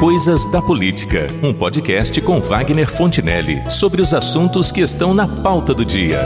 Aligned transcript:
Coisas 0.00 0.46
da 0.46 0.62
Política, 0.62 1.26
um 1.42 1.52
podcast 1.52 2.18
com 2.22 2.40
Wagner 2.40 2.90
Fontinelli 2.90 3.70
sobre 3.70 4.00
os 4.00 4.14
assuntos 4.14 4.72
que 4.72 4.80
estão 4.80 5.12
na 5.12 5.28
pauta 5.28 5.74
do 5.74 5.84
dia. 5.84 6.22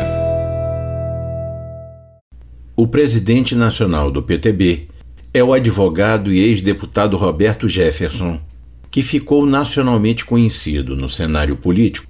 O 2.76 2.86
presidente 2.86 3.56
nacional 3.56 4.12
do 4.12 4.22
PTB 4.22 4.86
é 5.34 5.42
o 5.42 5.52
advogado 5.52 6.32
e 6.32 6.38
ex-deputado 6.38 7.16
Roberto 7.16 7.68
Jefferson, 7.68 8.40
que 8.92 9.02
ficou 9.02 9.44
nacionalmente 9.44 10.24
conhecido 10.24 10.94
no 10.94 11.10
cenário 11.10 11.56
político 11.56 12.06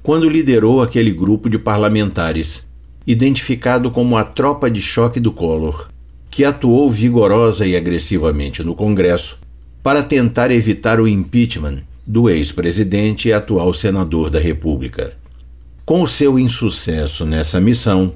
quando 0.00 0.30
liderou 0.30 0.80
aquele 0.80 1.10
grupo 1.10 1.50
de 1.50 1.58
parlamentares, 1.58 2.68
identificado 3.04 3.90
como 3.90 4.16
a 4.16 4.22
Tropa 4.22 4.70
de 4.70 4.80
Choque 4.80 5.18
do 5.18 5.32
Collor, 5.32 5.88
que 6.30 6.44
atuou 6.44 6.88
vigorosa 6.88 7.66
e 7.66 7.74
agressivamente 7.74 8.62
no 8.62 8.76
Congresso 8.76 9.47
para 9.88 10.02
tentar 10.02 10.50
evitar 10.50 11.00
o 11.00 11.08
impeachment 11.08 11.78
do 12.06 12.28
ex-presidente 12.28 13.28
e 13.28 13.32
atual 13.32 13.72
senador 13.72 14.28
da 14.28 14.38
República. 14.38 15.14
Com 15.82 16.02
o 16.02 16.06
seu 16.06 16.38
insucesso 16.38 17.24
nessa 17.24 17.58
missão, 17.58 18.12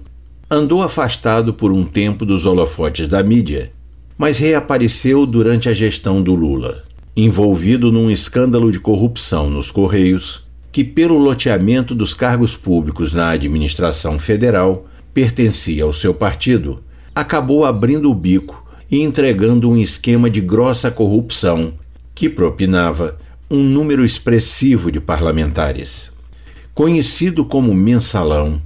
andou 0.51 0.83
afastado 0.83 1.55
por 1.55 1.73
um 1.73 1.83
tempo 1.83 2.27
dos 2.27 2.45
holofotes 2.45 3.07
da 3.07 3.23
mídia, 3.23 3.73
mas 4.19 4.37
reapareceu 4.37 5.25
durante 5.25 5.67
a 5.67 5.73
gestão 5.73 6.23
do 6.23 6.35
Lula, 6.35 6.85
envolvido 7.17 7.91
num 7.91 8.11
escândalo 8.11 8.71
de 8.71 8.79
corrupção 8.79 9.49
nos 9.49 9.71
Correios, 9.71 10.43
que, 10.71 10.85
pelo 10.85 11.17
loteamento 11.17 11.95
dos 11.95 12.13
cargos 12.13 12.55
públicos 12.55 13.15
na 13.15 13.31
administração 13.31 14.19
federal, 14.19 14.87
pertencia 15.15 15.85
ao 15.85 15.95
seu 15.95 16.13
partido, 16.13 16.83
acabou 17.15 17.65
abrindo 17.65 18.11
o 18.11 18.15
bico 18.15 18.63
e 18.93 19.01
entregando 19.01 19.71
um 19.71 19.77
esquema 19.79 20.29
de 20.29 20.43
grossa 20.43 20.91
corrupção 20.91 21.73
que 22.15 22.29
propinava 22.29 23.19
um 23.51 23.57
número 23.57 24.05
expressivo 24.05 24.93
de 24.93 25.01
parlamentares. 25.01 26.11
Conhecido 26.75 27.43
como 27.43 27.73
mensalão, 27.73 28.61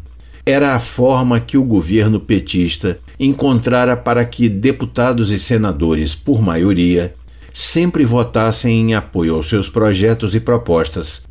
era 0.45 0.75
a 0.75 0.81
forma 0.81 1.39
que 1.39 1.57
o 1.57 1.63
governo 1.63 2.19
petista 2.19 2.99
encontrara 3.21 3.97
para 3.97 4.25
que 4.25 4.49
deputados 4.49 5.31
e 5.31 5.39
senadores, 5.39 6.15
por 6.15 6.43
maioria, 6.43 7.15
sempre 7.55 8.05
votassem 8.05 8.81
em 8.81 8.95
apoio 8.95 9.37
aos 9.37 9.49
seus 9.49 9.69
projetos 9.69 10.35
e 10.35 10.41
propostas 10.41 11.23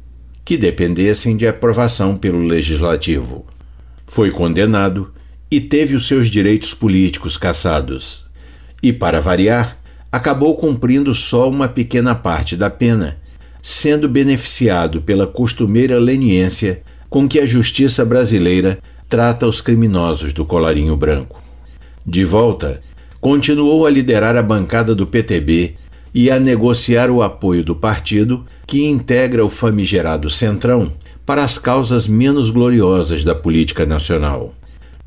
que 0.44 0.56
dependessem 0.56 1.36
de 1.36 1.46
aprovação 1.46 2.16
pelo 2.16 2.42
legislativo. 2.42 3.46
Foi 4.08 4.32
condenado 4.32 5.12
e 5.52 5.60
teve 5.60 5.96
os 5.96 6.08
seus 6.08 6.30
direitos 6.30 6.74
políticos 6.74 7.36
cassados 7.36 8.25
e, 8.82 8.94
para 8.94 9.22
variar, 9.22 9.78
acabou 10.12 10.56
cumprindo 10.56 11.14
só 11.14 11.50
uma 11.50 11.68
pequena 11.68 12.16
parte 12.16 12.56
da 12.56 12.70
pena, 12.70 13.18
sendo 13.62 14.08
beneficiado 14.08 15.02
pela 15.02 15.28
costumeira 15.28 15.98
leniência 15.98 16.82
com 17.10 17.28
que 17.28 17.40
a 17.40 17.46
justiça 17.46 18.06
brasileira 18.06 18.80
trata 19.10 19.48
os 19.48 19.62
criminosos 19.62 20.34
do 20.34 20.46
colarinho 20.46 20.96
branco. 20.96 21.42
De 22.06 22.24
volta, 22.24 22.82
continuou 23.20 23.86
a 23.86 23.90
liderar 23.90 24.36
a 24.36 24.44
bancada 24.44 24.94
do 24.94 25.08
PTB 25.08 25.76
e 26.14 26.30
a 26.30 26.40
negociar 26.40 27.10
o 27.10 27.22
apoio 27.22 27.64
do 27.64 27.76
partido 27.76 28.46
que 28.66 28.86
integra 28.86 29.44
o 29.46 29.50
famigerado 29.50 30.30
Centrão 30.30 30.94
para 31.26 31.44
as 31.44 31.58
causas 31.58 32.08
menos 32.08 32.50
gloriosas 32.50 33.24
da 33.24 33.34
política 33.34 33.86
nacional. 33.86 34.54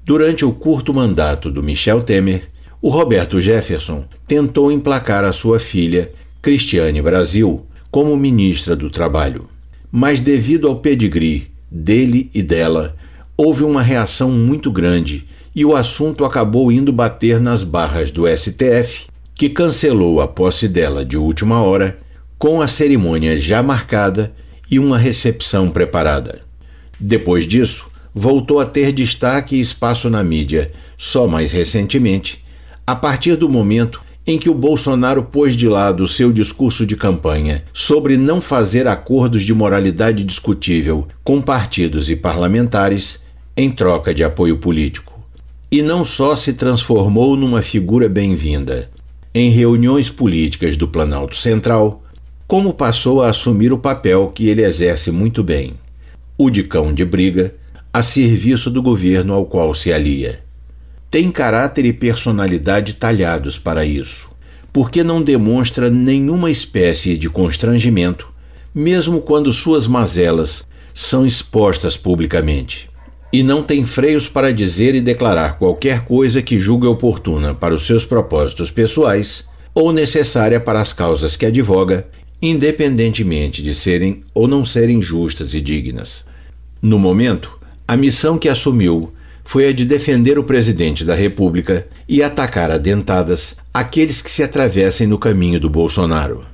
Durante 0.05 0.45
o 0.45 0.53
curto 0.53 0.93
mandato 0.93 1.51
do 1.51 1.63
Michel 1.63 2.03
Temer, 2.03 2.49
o 2.81 2.91
Roberto 2.91 3.41
Jefferson 3.41 4.05
tentou 4.27 4.71
emplacar 4.71 5.25
a 5.25 5.33
sua 5.33 5.59
filha, 5.59 6.13
Cristiane 6.41 7.03
Brasil, 7.03 7.67
como 7.91 8.17
ministra 8.17 8.77
do 8.77 8.89
Trabalho. 8.89 9.49
Mas, 9.91 10.21
devido 10.21 10.69
ao 10.69 10.77
pedigree 10.77 11.51
dele 11.71 12.31
e 12.33 12.41
dela, 12.41 12.95
houve 13.37 13.65
uma 13.65 13.83
reação 13.83 14.31
muito 14.31 14.71
grande 14.71 15.27
e 15.55 15.65
o 15.65 15.75
assunto 15.75 16.25
acabou 16.25 16.71
indo 16.71 16.93
bater 16.93 17.41
nas 17.41 17.65
barras 17.65 18.13
do 18.13 18.29
STF, 18.29 19.07
que 19.35 19.49
cancelou 19.49 20.21
a 20.21 20.29
posse 20.29 20.69
dela 20.69 21.05
de 21.05 21.17
última 21.17 21.61
hora, 21.63 21.99
com 22.39 22.63
a 22.63 22.69
cerimônia 22.69 23.37
já 23.37 23.61
marcada 23.61 24.33
e 24.71 24.79
uma 24.79 24.97
recepção 24.97 25.69
preparada. 25.69 26.43
Depois 27.01 27.45
disso, 27.45 27.91
voltou 28.15 28.61
a 28.61 28.67
ter 28.67 28.93
destaque 28.93 29.57
e 29.57 29.61
espaço 29.61 30.09
na 30.09 30.23
mídia, 30.23 30.71
só 30.97 31.27
mais 31.27 31.51
recentemente 31.51 32.47
a 32.89 32.97
partir 32.97 33.37
do 33.37 33.51
momento 33.51 34.01
em 34.27 34.39
que 34.39 34.49
o 34.49 34.55
Bolsonaro 34.55 35.23
pôs 35.23 35.55
de 35.55 35.69
lado 35.69 36.03
o 36.03 36.09
seu 36.09 36.33
discurso 36.33 36.87
de 36.87 36.97
campanha 36.97 37.63
sobre 37.71 38.17
não 38.17 38.41
fazer 38.41 38.87
acordos 38.87 39.43
de 39.43 39.53
moralidade 39.53 40.25
discutível 40.25 41.07
com 41.23 41.43
partidos 41.43 42.09
e 42.09 42.17
parlamentares 42.17 43.21
em 43.55 43.71
troca 43.71 44.15
de 44.15 44.25
apoio 44.25 44.57
político. 44.57 45.21
E 45.71 45.83
não 45.83 46.03
só 46.03 46.35
se 46.35 46.55
transformou 46.55 47.37
numa 47.37 47.61
figura 47.61 48.09
bem-vinda 48.09 48.89
em 49.35 49.51
reuniões 49.51 50.09
políticas 50.09 50.75
do 50.75 50.89
Planalto 50.89 51.37
Central, 51.37 52.03
como 52.47 52.73
passou 52.73 53.23
a 53.23 53.29
assumir 53.29 53.71
o 53.71 53.79
papel 53.79 54.33
que 54.35 54.49
ele 54.49 54.65
exerce 54.65 55.11
muito 55.11 55.45
bem, 55.45 55.75
o 56.39 56.49
de 56.49 56.63
cão 56.63 56.95
de 56.95 57.05
briga, 57.05 57.55
a 57.93 58.03
serviço 58.03 58.71
do 58.71 58.81
governo 58.81 59.35
ao 59.35 59.45
qual 59.45 59.75
se 59.75 59.93
alia 59.93 60.48
tem 61.11 61.31
caráter 61.31 61.87
e 61.87 61.93
personalidade 61.93 62.95
talhados 62.95 63.59
para 63.59 63.85
isso, 63.85 64.29
porque 64.73 65.03
não 65.03 65.23
demonstra 65.23 65.89
nenhuma 65.89 66.51
espécie 66.51 67.17
de 67.17 67.31
constrangimento, 67.31 68.29
mesmo 68.75 69.21
quando 69.21 69.53
suas 69.53 69.87
mazelas 69.87 70.65
são 70.93 71.25
expostas 71.25 71.97
publicamente. 71.97 72.91
E 73.33 73.43
não 73.43 73.63
tem 73.63 73.85
freios 73.85 74.29
para 74.29 74.53
dizer 74.53 74.95
e 74.95 75.01
declarar 75.01 75.59
qualquer 75.59 76.05
coisa 76.05 76.43
que 76.43 76.61
julgue 76.61 76.87
oportuna 76.87 77.55
para 77.55 77.75
os 77.75 77.87
seus 77.87 78.05
propósitos 78.05 78.71
pessoais 78.71 79.45
ou 79.75 79.93
necessária 79.93 80.59
para 80.59 80.81
as 80.81 80.93
causas 80.93 81.37
que 81.37 81.47
advoga, 81.47 82.07
independentemente 82.41 83.63
de 83.63 83.75
serem 83.75 84.25
ou 84.35 84.49
não 84.49 84.65
serem 84.65 85.01
justas 85.01 85.55
e 85.55 85.61
dignas. 85.61 86.25
No 86.81 86.99
momento, 86.99 87.59
a 87.87 87.97
missão 87.97 88.39
que 88.39 88.49
assumiu 88.49 89.13
foi 89.49 89.67
a 89.67 89.73
de 89.73 89.87
defender 89.87 90.39
o 90.39 90.45
presidente 90.45 91.07
da 91.07 91.15
República 91.15 91.89
e 92.07 92.23
atacar 92.23 92.71
a 92.71 92.77
dentadas 92.77 93.57
aqueles 93.73 94.21
que 94.21 94.31
se 94.31 94.43
atravessem 94.43 95.07
no 95.07 95.17
caminho 95.17 95.59
do 95.59 95.71
Bolsonaro. 95.71 96.45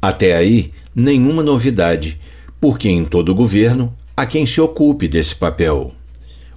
Até 0.00 0.34
aí, 0.34 0.72
nenhuma 0.94 1.42
novidade, 1.42 2.18
porque 2.58 2.88
em 2.88 3.04
todo 3.04 3.32
o 3.32 3.34
governo 3.34 3.94
há 4.16 4.24
quem 4.24 4.46
se 4.46 4.62
ocupe 4.62 5.06
desse 5.06 5.34
papel. 5.34 5.92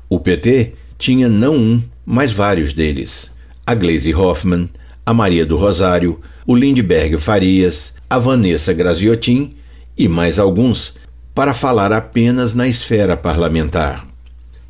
O 0.07 0.17
PT 0.17 0.75
tinha 0.97 1.27
não 1.27 1.57
um, 1.57 1.83
mas 2.05 2.31
vários 2.31 2.73
deles: 2.73 3.29
a 3.67 3.75
Gleisi 3.75 4.15
Hoffmann, 4.15 4.69
a 5.05 5.13
Maria 5.13 5.45
do 5.45 5.57
Rosário, 5.57 6.21
o 6.47 6.55
Lindbergh 6.55 7.17
Farias, 7.17 7.91
a 8.09 8.17
Vanessa 8.17 8.71
Graziotin 8.71 9.53
e 9.97 10.07
mais 10.07 10.39
alguns, 10.39 10.93
para 11.33 11.53
falar 11.53 11.91
apenas 11.91 12.53
na 12.53 12.65
esfera 12.65 13.17
parlamentar. 13.17 14.14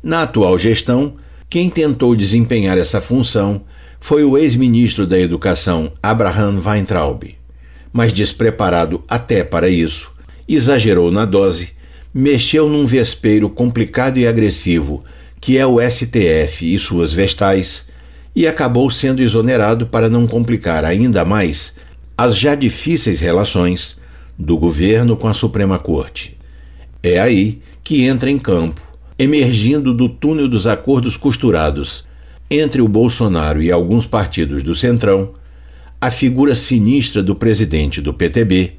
Na 0.02 0.22
atual 0.22 0.58
gestão, 0.58 1.14
quem 1.48 1.70
tentou 1.70 2.14
desempenhar 2.14 2.78
essa 2.78 3.00
função 3.00 3.62
foi 4.00 4.24
o 4.24 4.36
ex-ministro 4.36 5.06
da 5.06 5.18
Educação 5.18 5.92
Abraham 6.02 6.60
Weintraub. 6.64 7.34
Mas 7.92 8.12
despreparado 8.12 9.02
até 9.08 9.42
para 9.42 9.68
isso, 9.68 10.12
exagerou 10.48 11.10
na 11.10 11.24
dose, 11.24 11.70
mexeu 12.12 12.68
num 12.68 12.86
vespeiro 12.86 13.48
complicado 13.48 14.18
e 14.18 14.26
agressivo 14.26 15.04
que 15.40 15.58
é 15.58 15.66
o 15.66 15.78
STF 15.80 16.74
e 16.74 16.78
suas 16.78 17.12
vestais, 17.12 17.86
e 18.34 18.46
acabou 18.46 18.90
sendo 18.90 19.22
exonerado 19.22 19.86
para 19.86 20.10
não 20.10 20.26
complicar 20.26 20.84
ainda 20.84 21.24
mais 21.24 21.74
as 22.18 22.36
já 22.36 22.54
difíceis 22.54 23.20
relações 23.20 23.96
do 24.38 24.58
governo 24.58 25.16
com 25.16 25.28
a 25.28 25.34
Suprema 25.34 25.78
Corte. 25.78 26.36
É 27.02 27.18
aí 27.18 27.60
que 27.82 28.04
entra 28.04 28.30
em 28.30 28.38
campo 28.38 28.82
emergindo 29.18 29.94
do 29.94 30.08
túnel 30.08 30.48
dos 30.48 30.66
acordos 30.66 31.16
costurados 31.16 32.04
entre 32.50 32.80
o 32.80 32.88
Bolsonaro 32.88 33.62
e 33.62 33.72
alguns 33.72 34.06
partidos 34.06 34.62
do 34.62 34.74
Centrão, 34.74 35.32
a 36.00 36.10
figura 36.10 36.54
sinistra 36.54 37.22
do 37.22 37.34
presidente 37.34 38.00
do 38.00 38.12
PTB, 38.12 38.74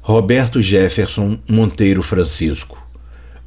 Roberto 0.00 0.60
Jefferson 0.60 1.38
Monteiro 1.48 2.02
Francisco. 2.02 2.82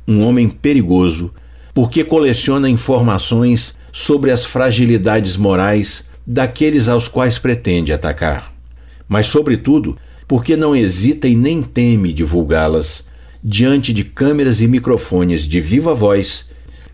Um 0.08 0.24
homem 0.24 0.48
perigoso 0.50 1.34
porque 1.74 2.04
coleciona 2.04 2.70
informações 2.70 3.76
sobre 3.92 4.32
as 4.32 4.46
fragilidades 4.46 5.38
morais 5.38 6.06
daqueles 6.26 6.88
aos 6.88 7.08
quais 7.08 7.40
pretende 7.40 7.94
atacar, 7.94 8.54
mas, 9.08 9.28
sobretudo, 9.28 9.98
porque 10.28 10.58
não 10.58 10.76
hesita 10.76 11.28
e 11.28 11.36
nem 11.36 11.64
teme 11.64 12.12
divulgá-las 12.12 13.07
diante 13.44 13.94
de 13.94 14.04
câmeras 14.04 14.62
e 14.62 14.68
microfones 14.68 15.44
de 15.44 15.62
viva 15.62 15.94
voz, 15.94 16.46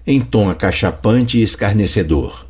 em 0.05 0.19
tom 0.19 0.49
acachapante 0.49 1.37
e 1.37 1.41
escarnecedor, 1.41 2.45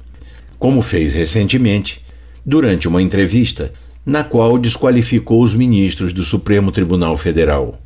como 0.57 0.81
fez 0.81 1.13
recentemente, 1.13 2.03
durante 2.45 2.87
uma 2.87 3.01
entrevista 3.01 3.71
na 4.05 4.23
qual 4.23 4.57
desqualificou 4.57 5.41
os 5.41 5.55
ministros 5.55 6.11
do 6.11 6.23
Supremo 6.23 6.71
Tribunal 6.71 7.17
Federal. 7.17 7.79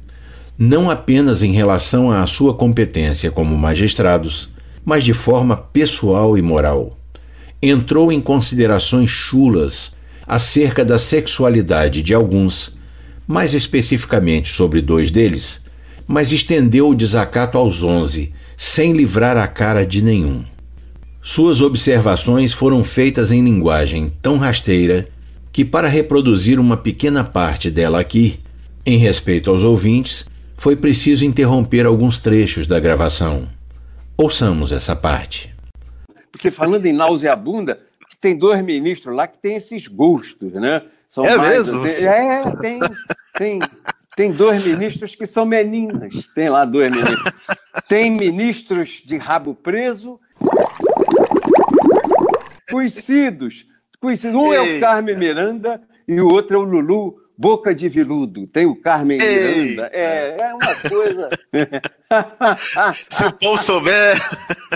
Não 0.57 0.89
apenas 0.89 1.43
em 1.43 1.51
relação 1.51 2.11
à 2.11 2.25
sua 2.25 2.55
competência 2.55 3.29
como 3.29 3.55
magistrados, 3.55 4.49
mas 4.83 5.03
de 5.03 5.13
forma 5.13 5.55
pessoal 5.55 6.37
e 6.37 6.41
moral. 6.41 6.97
Entrou 7.61 8.11
em 8.11 8.19
considerações 8.19 9.09
chulas 9.09 9.91
acerca 10.25 10.83
da 10.83 10.97
sexualidade 10.97 12.01
de 12.01 12.13
alguns, 12.13 12.75
mais 13.27 13.53
especificamente 13.53 14.49
sobre 14.49 14.81
dois 14.81 15.11
deles, 15.11 15.61
mas 16.07 16.31
estendeu 16.31 16.89
o 16.89 16.95
desacato 16.95 17.57
aos 17.57 17.83
onze, 17.83 18.33
sem 18.55 18.93
livrar 18.93 19.35
a 19.37 19.47
cara 19.47 19.85
de 19.85 20.01
nenhum. 20.01 20.43
Suas 21.21 21.61
observações 21.61 22.53
foram 22.53 22.83
feitas 22.83 23.31
em 23.31 23.43
linguagem 23.43 24.13
tão 24.21 24.37
rasteira 24.37 25.09
que, 25.51 25.65
para 25.65 25.87
reproduzir 25.87 26.59
uma 26.59 26.77
pequena 26.77 27.23
parte 27.23 27.69
dela 27.69 27.99
aqui, 27.99 28.39
em 28.85 28.97
respeito 28.97 29.49
aos 29.49 29.63
ouvintes, 29.63 30.25
foi 30.55 30.75
preciso 30.75 31.25
interromper 31.25 31.85
alguns 31.85 32.19
trechos 32.19 32.65
da 32.65 32.79
gravação. 32.79 33.49
Ouçamos 34.17 34.71
essa 34.71 34.95
parte. 34.95 35.53
Porque 36.31 36.49
falando 36.49 36.85
em 36.85 36.93
nauseabunda, 36.93 37.79
tem 38.19 38.37
dois 38.37 38.63
ministros 38.63 39.15
lá 39.15 39.27
que 39.27 39.37
têm 39.37 39.55
esses 39.55 39.87
gostos, 39.87 40.53
né? 40.53 40.81
São 41.07 41.25
é 41.25 41.35
mais, 41.35 41.65
mesmo? 41.65 41.83
Assim, 41.83 42.05
é, 42.05 42.55
tem, 42.57 42.79
tem, 43.37 43.59
tem 44.17 44.31
dois 44.31 44.65
ministros 44.65 45.13
que 45.13 45.27
são 45.27 45.45
meninas. 45.45 46.33
Tem 46.33 46.49
lá 46.49 46.65
dois 46.65 46.91
ministros. 46.91 47.33
Tem 47.87 48.09
ministros 48.09 49.03
de 49.05 49.15
rabo 49.15 49.53
preso, 49.53 50.19
conhecidos. 52.71 53.67
conhecidos. 54.01 54.35
Um 54.35 54.51
é 54.51 54.59
o 54.59 54.79
Carmen 54.79 55.15
Miranda 55.15 55.79
e 56.07 56.19
o 56.19 56.27
outro 56.33 56.57
é 56.57 56.59
o 56.59 56.63
Lulu 56.63 57.15
Boca 57.37 57.75
de 57.75 57.87
Viludo. 57.87 58.47
Tem 58.47 58.65
o 58.65 58.75
Carmen 58.75 59.21
Ei. 59.21 59.35
Miranda. 59.35 59.91
É, 59.93 60.37
é 60.41 60.53
uma 60.55 60.75
coisa. 60.89 61.29
Se 63.11 63.23
o 63.23 63.31
povo 63.33 63.57
souber. 63.59 64.17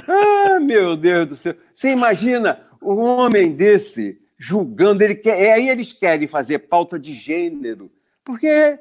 ah, 0.08 0.60
meu 0.60 0.96
Deus 0.96 1.28
do 1.28 1.36
céu. 1.36 1.56
Você 1.74 1.90
imagina 1.90 2.62
um 2.80 3.00
homem 3.00 3.52
desse 3.52 4.20
julgando, 4.38 5.04
ele 5.04 5.16
quer, 5.16 5.42
é, 5.42 5.54
aí 5.54 5.68
eles 5.68 5.94
querem 5.94 6.28
fazer 6.28 6.60
pauta 6.60 7.00
de 7.00 7.14
gênero, 7.14 7.92
porque 8.24 8.78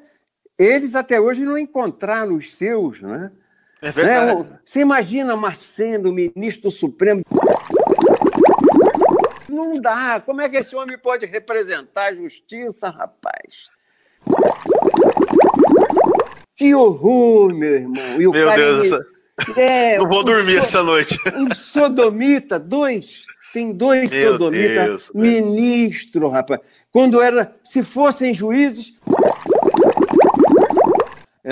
eles 0.61 0.95
até 0.95 1.19
hoje 1.19 1.43
não 1.43 1.57
encontraram 1.57 2.37
os 2.37 2.55
seus, 2.55 3.01
né? 3.01 3.31
É 3.81 3.91
verdade. 3.91 4.43
Né? 4.43 4.59
Você 4.63 4.81
imagina 4.81 5.35
Marcelo, 5.35 6.13
ministro 6.13 6.65
do 6.65 6.71
Supremo. 6.71 7.23
Não 9.49 9.81
dá. 9.81 10.21
Como 10.21 10.43
é 10.43 10.49
que 10.51 10.59
esse 10.59 10.77
homem 10.77 10.99
pode 10.99 11.25
representar 11.25 12.11
a 12.11 12.15
justiça, 12.15 12.91
rapaz? 12.91 13.71
Que 16.59 16.75
horror, 16.75 17.55
meu 17.55 17.75
irmão. 17.77 18.21
E 18.21 18.27
o 18.27 18.31
meu 18.31 18.47
cara, 18.47 18.57
Deus, 18.61 18.93
ele... 18.93 19.61
é, 19.61 19.97
não 19.99 20.09
vou 20.09 20.23
dormir 20.23 20.57
so... 20.57 20.61
essa 20.61 20.83
noite. 20.83 21.19
Um 21.35 21.55
sodomita, 21.55 22.59
dois 22.59 23.25
tem 23.53 23.73
dois 23.73 24.11
sodomitas 24.13 25.11
ministro, 25.15 26.29
rapaz. 26.29 26.61
Quando 26.93 27.21
era, 27.21 27.53
se 27.65 27.83
fossem 27.83 28.33
juízes, 28.33 28.95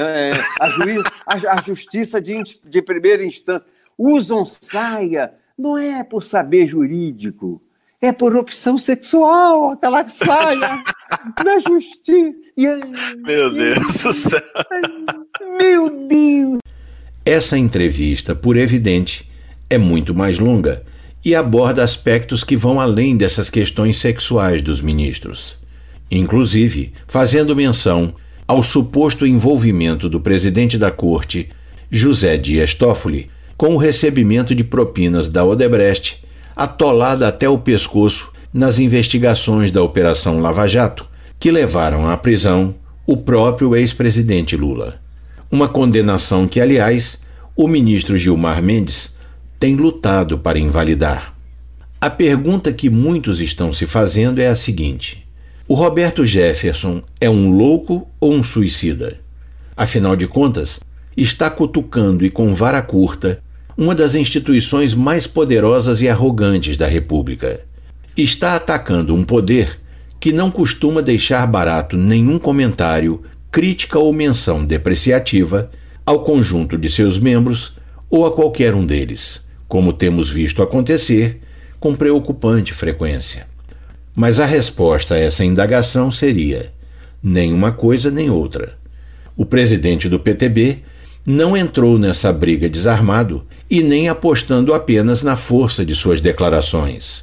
é, 0.01 0.31
a, 0.61 0.71
juiz, 0.71 1.03
a, 1.27 1.59
a, 1.59 1.63
justiça 1.63 2.21
de, 2.21 2.41
de 2.65 2.83
primeira 2.83 3.25
instância 3.25 3.67
usam 3.97 4.45
saia, 4.45 5.33
não 5.59 5.77
é 5.77 6.05
por 6.05 6.23
saber 6.23 6.69
jurídico, 6.69 7.61
é 8.01 8.13
por 8.13 8.37
opção 8.37 8.79
sexual, 8.79 9.73
aquela 9.73 10.09
saia 10.09 10.85
na 11.45 11.59
justiça. 11.59 12.33
Meu 12.57 13.51
Deus 13.51 14.03
do 14.03 14.13
céu. 14.13 14.43
Meu 15.61 16.07
Deus. 16.07 16.59
Essa 17.25 17.59
entrevista, 17.59 18.35
por 18.35 18.57
evidente, 18.57 19.29
é 19.69 19.77
muito 19.77 20.15
mais 20.15 20.39
longa 20.39 20.85
e 21.25 21.35
aborda 21.35 21.83
aspectos 21.83 22.45
que 22.45 22.57
vão 22.57 22.81
além 22.81 23.17
dessas 23.17 23.51
questões 23.51 23.97
sexuais 23.97 24.63
dos 24.63 24.81
ministros, 24.81 25.59
inclusive 26.09 26.93
fazendo 27.09 27.57
menção 27.57 28.15
ao 28.49 28.63
suposto 28.63 29.27
envolvimento 29.27 30.09
do 30.09 30.19
presidente 30.19 30.79
da 30.79 30.91
corte, 30.91 31.51
José 31.91 32.39
Dias 32.39 32.73
Toffoli, 32.73 33.29
com 33.59 33.75
o 33.75 33.77
recebimento 33.77 34.55
de 34.55 34.65
propinas 34.65 35.29
da 35.29 35.45
Odebrecht, 35.45 36.25
atolada 36.57 37.29
até 37.29 37.47
o 37.47 37.59
pescoço 37.59 38.33
nas 38.53 38.79
investigações 38.79 39.71
da 39.71 39.83
Operação 39.83 40.41
Lava 40.41 40.67
Jato, 40.67 41.07
que 41.39 41.51
levaram 41.51 42.09
à 42.09 42.17
prisão 42.17 42.75
o 43.07 43.19
próprio 43.19 43.77
ex-presidente 43.77 44.57
Lula. 44.57 44.99
Uma 45.51 45.69
condenação 45.69 46.49
que, 46.49 46.59
aliás, 46.59 47.21
o 47.55 47.69
ministro 47.69 48.17
Gilmar 48.17 48.63
Mendes 48.63 49.15
tem 49.61 49.77
lutado 49.77 50.39
para 50.39 50.59
invalidar. 50.59 51.35
A 52.01 52.09
pergunta 52.09 52.73
que 52.73 52.89
muitos 52.89 53.43
estão 53.43 53.75
se 53.75 53.85
fazendo 53.85 54.41
é 54.41 54.49
a 54.49 54.57
seguinte: 54.57 55.28
o 55.69 55.75
Roberto 55.75 56.27
Jefferson 56.27 57.03
é 57.21 57.31
um 57.31 57.53
louco 57.53 58.09
ou 58.19 58.33
um 58.33 58.43
suicida? 58.43 59.21
Afinal 59.77 60.17
de 60.17 60.27
contas, 60.27 60.81
está 61.17 61.49
cutucando 61.51 62.25
e 62.25 62.31
com 62.31 62.55
vara 62.55 62.83
curta 62.83 63.41
uma 63.77 63.95
das 63.95 64.17
instituições 64.17 64.95
mais 64.95 65.27
poderosas 65.27 66.01
e 66.01 66.09
arrogantes 66.09 66.77
da 66.77 66.89
República. 66.89 67.61
Está 68.17 68.57
atacando 68.57 69.15
um 69.15 69.23
poder 69.23 69.79
que 70.19 70.33
não 70.33 70.51
costuma 70.51 71.01
deixar 71.01 71.47
barato 71.47 71.97
nenhum 71.97 72.39
comentário, 72.39 73.23
crítica 73.53 73.99
ou 73.99 74.13
menção 74.13 74.65
depreciativa 74.65 75.71
ao 76.05 76.25
conjunto 76.25 76.77
de 76.77 76.91
seus 76.91 77.19
membros 77.19 77.75
ou 78.11 78.27
a 78.27 78.33
qualquer 78.33 78.75
um 78.75 78.85
deles 78.85 79.47
como 79.69 79.93
temos 79.93 80.31
visto 80.31 80.63
acontecer 80.63 81.43
com 81.79 81.95
preocupante 81.95 82.73
frequência. 82.73 83.47
Mas 84.19 84.41
a 84.41 84.47
resposta 84.47 85.15
a 85.15 85.17
essa 85.17 85.45
indagação 85.45 86.11
seria: 86.11 86.73
nem 87.23 87.53
uma 87.53 87.71
coisa 87.71 88.11
nem 88.11 88.29
outra. 88.29 88.77
O 89.37 89.47
presidente 89.47 90.09
do 90.09 90.19
PTB 90.19 90.79
não 91.25 91.57
entrou 91.57 91.97
nessa 91.97 92.33
briga 92.33 92.69
desarmado 92.69 93.47
e 93.71 93.81
nem 93.81 94.09
apostando 94.09 94.75
apenas 94.75 95.23
na 95.23 95.37
força 95.37 95.87
de 95.87 95.95
suas 95.95 96.21
declarações. 96.21 97.23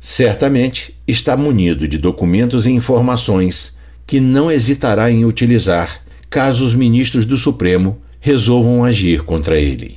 Certamente 0.00 0.92
está 1.06 1.36
munido 1.36 1.86
de 1.86 1.96
documentos 1.96 2.66
e 2.66 2.72
informações 2.72 3.72
que 4.04 4.18
não 4.18 4.50
hesitará 4.50 5.12
em 5.12 5.24
utilizar 5.24 6.02
caso 6.28 6.66
os 6.66 6.74
ministros 6.74 7.24
do 7.24 7.36
Supremo 7.36 8.02
resolvam 8.18 8.84
agir 8.84 9.22
contra 9.22 9.60
ele 9.60 9.96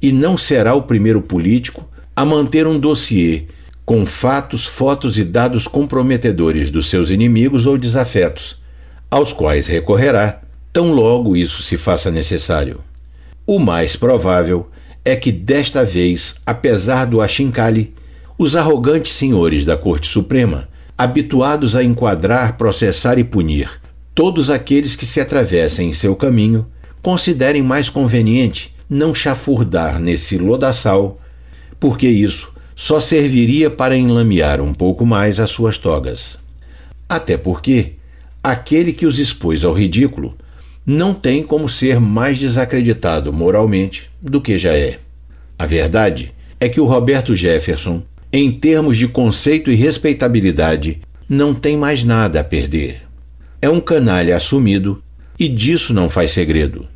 e 0.00 0.10
não 0.10 0.38
será 0.38 0.74
o 0.74 0.84
primeiro 0.84 1.20
político 1.20 1.86
a 2.16 2.24
manter 2.24 2.66
um 2.66 2.78
dossiê 2.78 3.44
com 3.84 4.06
fatos, 4.06 4.64
fotos 4.64 5.18
e 5.18 5.24
dados 5.24 5.66
comprometedores 5.66 6.70
dos 6.70 6.88
seus 6.88 7.10
inimigos 7.10 7.66
ou 7.66 7.76
desafetos, 7.76 8.56
aos 9.10 9.32
quais 9.32 9.66
recorrerá 9.66 10.40
tão 10.72 10.92
logo 10.92 11.36
isso 11.36 11.62
se 11.62 11.76
faça 11.76 12.10
necessário. 12.10 12.80
O 13.46 13.58
mais 13.58 13.96
provável 13.96 14.68
é 15.04 15.16
que 15.16 15.32
desta 15.32 15.84
vez, 15.84 16.36
apesar 16.46 17.06
do 17.06 17.20
achincalhe, 17.20 17.92
os 18.38 18.56
arrogantes 18.56 19.12
senhores 19.12 19.64
da 19.64 19.76
Corte 19.76 20.08
Suprema, 20.08 20.68
habituados 20.96 21.74
a 21.74 21.82
enquadrar, 21.82 22.56
processar 22.56 23.18
e 23.18 23.24
punir 23.24 23.82
todos 24.14 24.50
aqueles 24.50 24.94
que 24.94 25.06
se 25.06 25.20
atravessem 25.20 25.88
em 25.88 25.92
seu 25.92 26.14
caminho, 26.14 26.66
considerem 27.00 27.62
mais 27.62 27.88
conveniente 27.88 28.74
não 28.88 29.14
chafurdar 29.14 29.98
nesse 29.98 30.36
lodaçal, 30.36 31.18
porque 31.80 32.06
isso 32.06 32.51
só 32.74 33.00
serviria 33.00 33.70
para 33.70 33.96
enlamear 33.96 34.60
um 34.60 34.72
pouco 34.72 35.04
mais 35.04 35.38
as 35.38 35.50
suas 35.50 35.78
togas. 35.78 36.38
Até 37.08 37.36
porque 37.36 37.92
aquele 38.42 38.92
que 38.92 39.06
os 39.06 39.18
expôs 39.18 39.64
ao 39.64 39.72
ridículo 39.72 40.36
não 40.84 41.14
tem 41.14 41.42
como 41.42 41.68
ser 41.68 42.00
mais 42.00 42.38
desacreditado 42.38 43.32
moralmente 43.32 44.10
do 44.20 44.40
que 44.40 44.58
já 44.58 44.76
é. 44.76 44.98
A 45.58 45.66
verdade 45.66 46.32
é 46.58 46.68
que 46.68 46.80
o 46.80 46.86
Roberto 46.86 47.36
Jefferson, 47.36 48.02
em 48.32 48.50
termos 48.50 48.96
de 48.96 49.06
conceito 49.06 49.70
e 49.70 49.74
respeitabilidade, 49.74 51.00
não 51.28 51.54
tem 51.54 51.76
mais 51.76 52.02
nada 52.02 52.40
a 52.40 52.44
perder. 52.44 53.02
É 53.60 53.68
um 53.68 53.80
canalha 53.80 54.36
assumido 54.36 55.02
e 55.38 55.48
disso 55.48 55.94
não 55.94 56.08
faz 56.08 56.32
segredo 56.32 56.88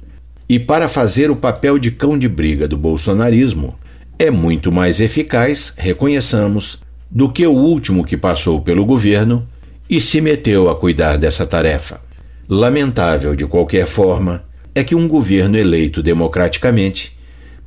e 0.48 0.58
para 0.58 0.88
fazer 0.88 1.30
o 1.30 1.36
papel 1.36 1.78
de 1.78 1.90
cão 1.90 2.18
de 2.18 2.28
briga 2.28 2.68
do 2.68 2.76
bolsonarismo 2.76 3.74
é 4.18 4.30
muito 4.30 4.72
mais 4.72 5.00
eficaz, 5.00 5.72
reconheçamos, 5.76 6.78
do 7.10 7.30
que 7.30 7.46
o 7.46 7.52
último 7.52 8.04
que 8.04 8.16
passou 8.16 8.60
pelo 8.60 8.84
governo 8.84 9.46
e 9.88 10.00
se 10.00 10.20
meteu 10.20 10.68
a 10.68 10.74
cuidar 10.74 11.16
dessa 11.16 11.46
tarefa. 11.46 12.00
Lamentável 12.48 13.36
de 13.36 13.46
qualquer 13.46 13.86
forma 13.86 14.44
é 14.74 14.82
que 14.82 14.94
um 14.94 15.06
governo 15.06 15.56
eleito 15.56 16.02
democraticamente 16.02 17.16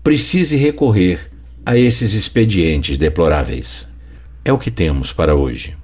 precise 0.04 0.56
recorrer 0.56 1.20
a 1.66 1.78
esses 1.78 2.14
expedientes 2.14 2.98
deploráveis. 2.98 3.88
É 4.44 4.52
o 4.52 4.58
que 4.58 4.72
temos 4.72 5.12
para 5.12 5.36
hoje. 5.36 5.76